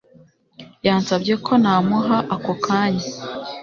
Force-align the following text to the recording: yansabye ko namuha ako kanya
yansabye 0.87 1.33
ko 1.45 1.53
namuha 1.63 2.17
ako 2.35 2.53
kanya 2.65 3.07